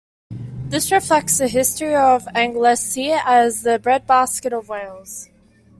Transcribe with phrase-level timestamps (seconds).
[0.65, 5.29] This reflects the history of Anglesey as the bread-basket of Wales.